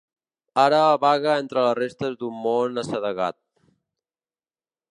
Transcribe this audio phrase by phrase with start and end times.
[0.61, 3.39] Ara vaga entre les restes d’un món assedegat.